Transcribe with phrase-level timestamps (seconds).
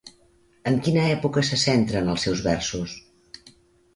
[0.69, 2.95] En quina època se centren els seus versos?